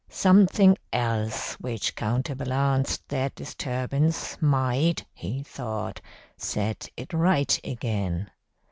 [0.09, 6.01] Something else which counterbalanced that disturbance might, he thought,
[6.39, 8.31] set it right again.